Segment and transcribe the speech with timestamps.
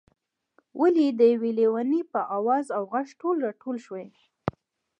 [0.79, 4.07] ولې د یو لېوني په آواز او غږ ټول راټول شوئ.